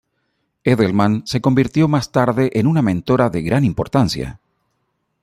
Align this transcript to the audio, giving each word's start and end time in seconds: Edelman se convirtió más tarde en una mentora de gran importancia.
Edelman 0.63 1.27
se 1.27 1.41
convirtió 1.41 1.87
más 1.87 2.11
tarde 2.11 2.49
en 2.55 2.65
una 2.65 2.81
mentora 2.81 3.29
de 3.29 3.43
gran 3.43 3.63
importancia. 3.63 4.39